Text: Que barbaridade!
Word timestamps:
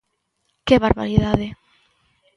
Que 0.67 0.75
barbaridade! 0.85 1.47